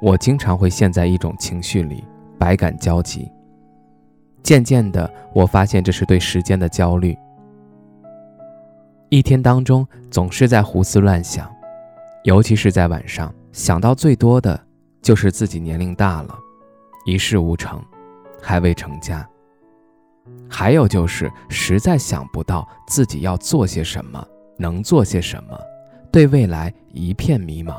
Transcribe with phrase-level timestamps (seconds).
[0.00, 2.04] 我经常会陷在一种情绪里，
[2.38, 3.30] 百感交集。
[4.42, 7.16] 渐渐的，我发现这是对时间的焦虑。
[9.08, 11.50] 一天当中总是在胡思乱想，
[12.24, 14.58] 尤其是在晚上，想到最多的
[15.02, 16.38] 就是自己年龄大了，
[17.04, 17.82] 一事无成，
[18.40, 19.28] 还未成家。
[20.48, 24.24] 还有就是实在想不到自己要做些什么，
[24.58, 25.58] 能做些什么，
[26.12, 27.74] 对未来一片迷茫。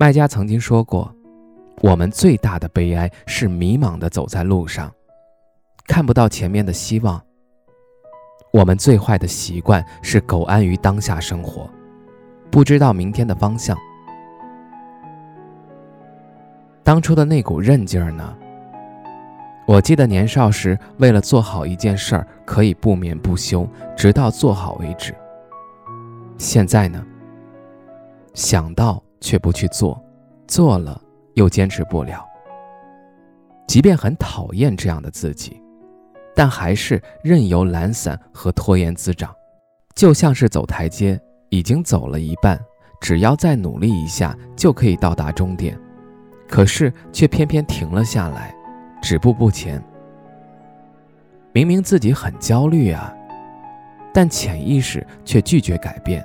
[0.00, 1.12] 卖家曾经说过
[1.82, 4.92] ：“我们最大的悲哀是迷茫的走在路上，
[5.88, 7.20] 看不到前面的希望。
[8.52, 11.68] 我们最坏的习惯是苟安于当下生活，
[12.48, 13.76] 不知道明天的方向。
[16.84, 18.36] 当初的那股韧劲儿呢？
[19.66, 25.12] 我记得年少时，为了做好一件事儿，可以不眠不休，直到做好为止。
[26.38, 27.04] 现在呢？
[28.32, 30.02] 想到。”却不去做，
[30.46, 31.00] 做了
[31.34, 32.24] 又坚持不了。
[33.66, 35.62] 即便很讨厌这样的自己，
[36.34, 39.34] 但还是任由懒散和拖延滋长。
[39.94, 42.58] 就像是走台阶，已经走了一半，
[43.00, 45.78] 只要再努力一下就可以到达终点，
[46.48, 48.54] 可是却偏偏停了下来，
[49.02, 49.82] 止步不前。
[51.52, 53.12] 明明自己很焦虑啊，
[54.14, 56.24] 但潜意识却拒绝改变。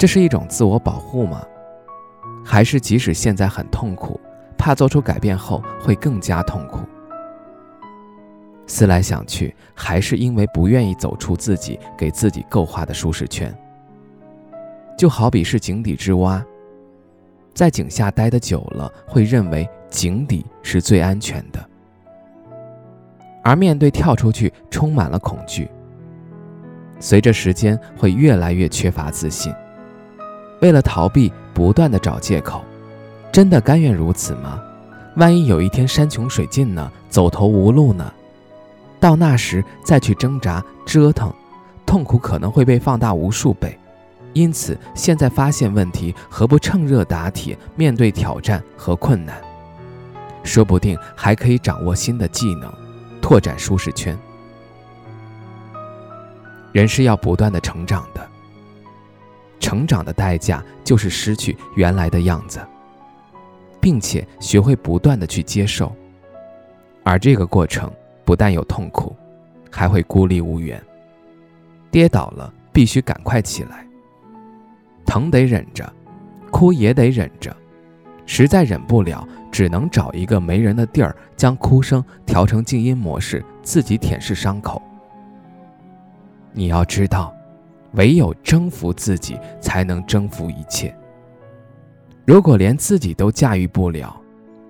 [0.00, 1.42] 这是一种自我保护吗？
[2.42, 4.18] 还是即使现在很痛苦，
[4.56, 6.78] 怕做出改变后会更加痛苦？
[8.66, 13.54] 思来想去，还是因为不愿意走出自己给自己构画的舒适圈。
[14.96, 16.42] 就好比是井底之蛙，
[17.52, 21.62] 在井下待得久了，会认为井底是最安全的，
[23.44, 25.70] 而面对跳出去，充满了恐惧。
[26.98, 29.54] 随着时间，会越来越缺乏自信。
[30.60, 32.64] 为了逃避，不断的找借口，
[33.32, 34.60] 真的甘愿如此吗？
[35.16, 36.90] 万一有一天山穷水尽呢？
[37.08, 38.12] 走投无路呢？
[39.00, 41.32] 到那时再去挣扎折腾，
[41.84, 43.76] 痛苦可能会被放大无数倍。
[44.32, 49.34] 因此，现在发现问题，何不趁热打铁，面对挑战和困难？
[50.44, 52.72] 说不定还可以掌握新的技能，
[53.20, 54.16] 拓展舒适圈。
[56.72, 58.29] 人是要不断的成长的。
[59.60, 62.58] 成长的代价就是失去原来的样子，
[63.80, 65.94] 并且学会不断的去接受，
[67.04, 67.88] 而这个过程
[68.24, 69.14] 不但有痛苦，
[69.70, 70.82] 还会孤立无援。
[71.90, 73.86] 跌倒了必须赶快起来，
[75.04, 75.92] 疼得忍着，
[76.50, 77.54] 哭也得忍着，
[78.26, 84.80] 实在忍不了，只能找一个没人的地儿，将哭声调成静音模式，自己舔舐伤口。
[86.52, 87.34] 你要知道。
[87.92, 90.94] 唯有征服自己，才能征服一切。
[92.24, 94.14] 如果连自己都驾驭不了，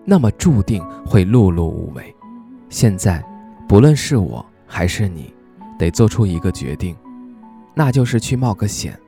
[0.04, 2.14] 那么注定会碌碌无为。
[2.68, 3.22] 现在，
[3.68, 5.34] 不论是我还是你，
[5.78, 6.96] 得做出一个决定，
[7.74, 8.98] 那就是去冒个险，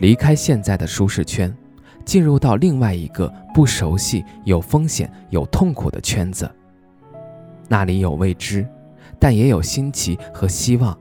[0.00, 1.54] 离开现在的舒适圈，
[2.04, 6.50] 进入到另外一个不熟悉、有风险、有痛苦的圈子。
[7.68, 8.66] 那里有未知，
[9.18, 10.96] 但也有新奇和希望。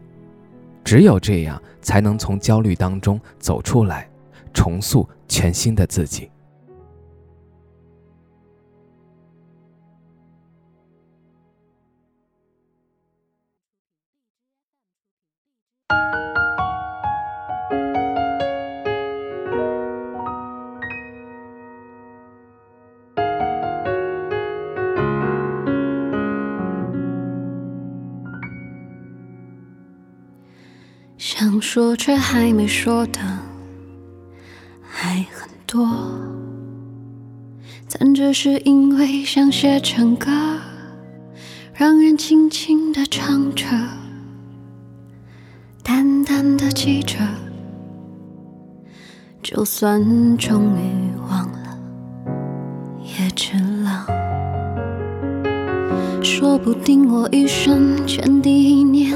[0.91, 4.09] 只有这样，才能从焦虑当中走出来，
[4.53, 6.29] 重塑全新的自己。
[31.61, 33.19] 说却还没说的
[34.81, 35.87] 还很多，
[37.87, 40.29] 但只是因为想写成歌，
[41.73, 43.65] 让人轻轻的唱着，
[45.83, 47.15] 淡淡的记着，
[49.41, 51.79] 就算终于忘了，
[53.01, 53.53] 也值
[53.83, 54.05] 了。
[56.21, 59.15] 说不定我一生前第一年。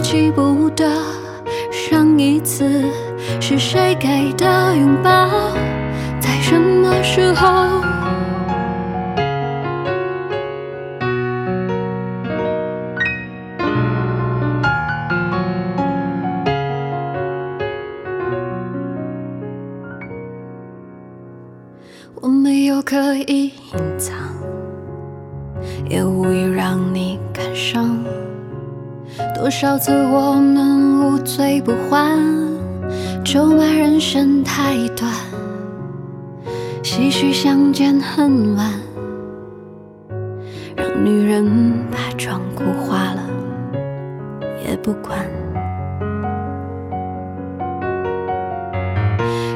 [0.00, 0.88] 记不得
[1.72, 2.84] 上一次
[3.40, 5.28] 是谁给的拥抱，
[6.20, 7.82] 在什么时候？
[22.20, 24.16] 我没有刻意隐藏。
[25.88, 27.98] 也无意让你感伤。
[29.38, 32.18] 多少次我们无醉不欢，
[33.24, 35.08] 咒骂人生太短，
[36.82, 38.68] 唏嘘相见恨晚，
[40.74, 43.22] 让女人把妆哭花了
[44.68, 45.16] 也不管。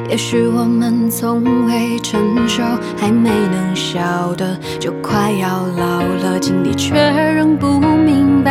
[0.09, 2.63] 也许我们从未成熟，
[2.97, 6.95] 还没能晓得，就快要老了，经历却
[7.35, 7.67] 仍不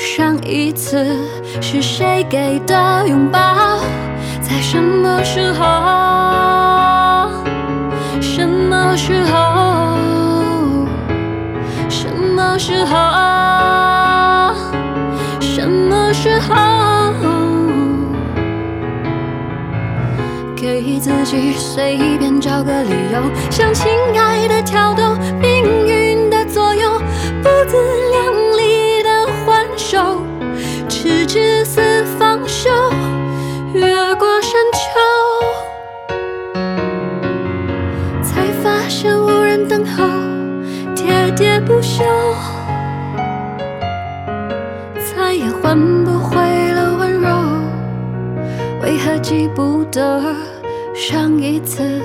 [0.00, 1.14] 上一次
[1.60, 3.78] 是谁给的拥抱？
[4.40, 7.28] 在什么时候？
[8.18, 10.88] 什么时候？
[11.90, 14.54] 什么时候？
[15.38, 16.56] 什么时候？
[20.56, 26.98] 给自己随便找个理由，向情爱的挑逗，命运的左右，
[27.42, 27.76] 不自
[49.22, 50.34] 记不得
[50.94, 52.00] 上一次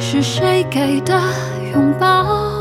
[0.00, 1.18] 是谁给的
[1.72, 2.55] 拥抱？